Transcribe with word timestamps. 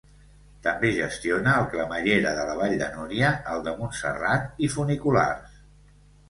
També 0.67 0.89
gestiona 0.93 1.51
el 1.63 1.67
cremallera 1.73 2.31
de 2.37 2.45
la 2.47 2.55
Vall 2.61 2.73
de 2.79 2.87
Núria, 2.95 3.29
el 3.53 3.63
de 3.69 3.75
Montserrat, 3.83 4.49
i 4.69 4.73
funiculars. 4.79 5.63